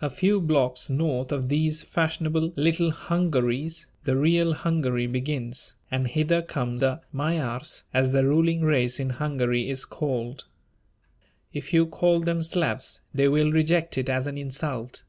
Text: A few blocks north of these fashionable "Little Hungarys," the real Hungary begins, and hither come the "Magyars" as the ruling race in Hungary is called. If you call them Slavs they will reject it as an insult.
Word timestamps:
A 0.00 0.08
few 0.08 0.40
blocks 0.40 0.88
north 0.88 1.30
of 1.30 1.50
these 1.50 1.82
fashionable 1.82 2.54
"Little 2.56 2.90
Hungarys," 2.90 3.86
the 4.02 4.16
real 4.16 4.54
Hungary 4.54 5.06
begins, 5.06 5.74
and 5.90 6.08
hither 6.08 6.40
come 6.40 6.78
the 6.78 7.02
"Magyars" 7.12 7.82
as 7.92 8.12
the 8.12 8.24
ruling 8.24 8.62
race 8.62 8.98
in 8.98 9.10
Hungary 9.10 9.68
is 9.68 9.84
called. 9.84 10.46
If 11.52 11.74
you 11.74 11.84
call 11.84 12.20
them 12.20 12.40
Slavs 12.40 13.02
they 13.12 13.28
will 13.28 13.52
reject 13.52 13.98
it 13.98 14.08
as 14.08 14.26
an 14.26 14.38
insult. 14.38 15.02